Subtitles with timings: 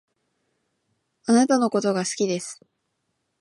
[1.27, 2.59] 貴方のことが好きです